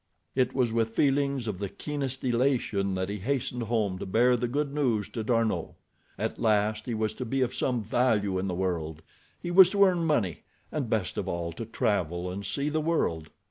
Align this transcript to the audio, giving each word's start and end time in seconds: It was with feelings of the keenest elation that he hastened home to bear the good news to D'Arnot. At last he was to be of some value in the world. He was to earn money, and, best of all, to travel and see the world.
It 0.33 0.55
was 0.55 0.73
with 0.73 0.89
feelings 0.95 1.47
of 1.47 1.59
the 1.59 1.69
keenest 1.69 2.23
elation 2.23 2.95
that 2.95 3.07
he 3.07 3.17
hastened 3.17 3.61
home 3.61 3.99
to 3.99 4.05
bear 4.07 4.35
the 4.35 4.47
good 4.47 4.73
news 4.73 5.07
to 5.09 5.23
D'Arnot. 5.23 5.75
At 6.17 6.39
last 6.39 6.87
he 6.87 6.95
was 6.95 7.13
to 7.13 7.23
be 7.23 7.41
of 7.43 7.53
some 7.53 7.83
value 7.83 8.39
in 8.39 8.47
the 8.47 8.55
world. 8.55 9.03
He 9.39 9.51
was 9.51 9.69
to 9.69 9.85
earn 9.85 10.03
money, 10.05 10.41
and, 10.71 10.89
best 10.89 11.19
of 11.19 11.27
all, 11.27 11.51
to 11.51 11.65
travel 11.67 12.31
and 12.31 12.43
see 12.43 12.67
the 12.67 12.81
world. 12.81 13.29